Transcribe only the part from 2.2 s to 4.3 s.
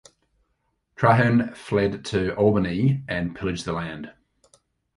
Albany and pillaged the land.